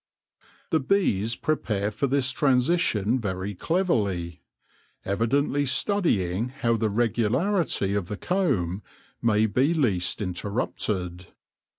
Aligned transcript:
The 0.71 0.79
bees 0.79 1.35
prepare 1.35 1.91
for 1.91 2.07
this 2.07 2.31
transition 2.31 3.19
very 3.19 3.53
cleverly, 3.53 4.41
evidently 5.05 5.67
studying 5.67 6.49
how 6.49 6.75
the 6.75 6.89
regularity 6.89 7.93
of 7.93 8.07
the 8.07 8.17
comb 8.17 8.81
may 9.21 9.45
be 9.45 9.75
least 9.75 10.19
interrupted. 10.19 11.27